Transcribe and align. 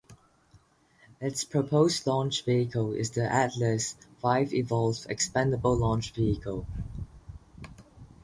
Its 1.19 1.43
proposed 1.43 2.07
launch 2.07 2.43
vehicle 2.43 2.91
is 2.93 3.11
the 3.11 3.31
Atlas 3.31 3.95
Five 4.19 4.51
Evolved 4.51 5.05
Expendable 5.07 5.77
Launch 5.77 6.11
Vehicle. 6.15 6.65